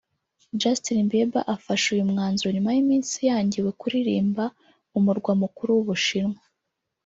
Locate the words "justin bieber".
0.61-1.43